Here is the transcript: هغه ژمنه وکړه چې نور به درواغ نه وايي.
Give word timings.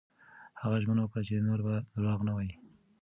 هغه 0.61 0.77
ژمنه 0.83 1.01
وکړه 1.03 1.21
چې 1.27 1.45
نور 1.47 1.59
به 1.65 1.75
درواغ 1.93 2.19
نه 2.27 2.31
وايي. 2.35 2.53